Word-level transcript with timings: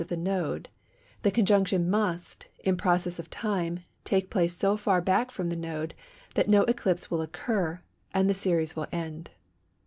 of 0.01 0.07
the 0.07 0.17
node, 0.17 0.67
the 1.21 1.29
conjunction 1.29 1.87
must, 1.87 2.47
in 2.63 2.75
process 2.75 3.19
of 3.19 3.29
time, 3.29 3.81
take 4.03 4.31
place 4.31 4.57
so 4.57 4.75
far 4.75 4.99
back 4.99 5.29
from 5.29 5.49
the 5.49 5.55
node 5.55 5.93
that 6.33 6.49
no 6.49 6.63
eclipse 6.63 7.11
will 7.11 7.21
occur, 7.21 7.79
and 8.11 8.27
the 8.27 8.33
series 8.33 8.75
will 8.75 8.87
end. 8.91 9.29